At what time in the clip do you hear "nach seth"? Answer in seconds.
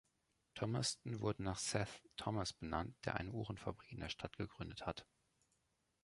1.43-2.01